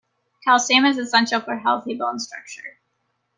[0.43, 2.79] Calcium is essential for healthy bone structure.